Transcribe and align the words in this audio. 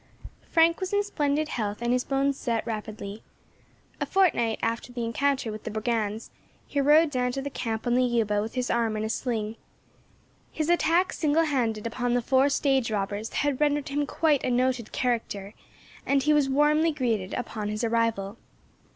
FRANK 0.49 0.79
was 0.79 0.93
in 0.93 1.03
splendid 1.03 1.47
health, 1.49 1.77
and 1.79 1.93
his 1.93 2.03
bones 2.03 2.35
set 2.35 2.65
rapidly. 2.65 3.21
A 3.99 4.07
fortnight 4.07 4.57
after 4.63 4.91
the 4.91 5.05
encounter 5.05 5.51
with 5.51 5.63
the 5.63 5.69
brigands 5.69 6.31
he 6.65 6.81
rode 6.81 7.11
down 7.11 7.31
to 7.33 7.41
the 7.43 7.51
camp 7.51 7.85
on 7.85 7.93
the 7.93 8.03
Yuba 8.03 8.41
with 8.41 8.55
his 8.55 8.71
arm 8.71 8.97
in 8.97 9.03
a 9.03 9.09
sling. 9.09 9.57
His 10.51 10.69
attack 10.69 11.13
single 11.13 11.43
handed 11.45 11.85
upon 11.85 12.15
the 12.15 12.21
four 12.23 12.49
stage 12.49 12.89
robbers 12.89 13.31
had 13.31 13.61
rendered 13.61 13.89
him 13.89 14.07
quite 14.07 14.43
a 14.43 14.49
noted 14.49 14.91
character, 14.91 15.53
and 16.03 16.23
he 16.23 16.33
was 16.33 16.49
warmly 16.49 16.91
greeted 16.91 17.35
upon 17.35 17.69
his 17.69 17.83
arrival. 17.83 18.37